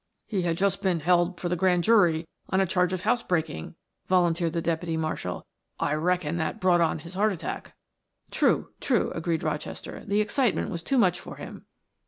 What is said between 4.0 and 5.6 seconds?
volunteered the deputy marshal.